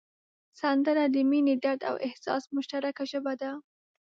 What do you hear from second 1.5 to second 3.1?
درد او احساس مشترکه